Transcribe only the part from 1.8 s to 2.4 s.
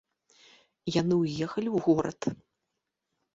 горад.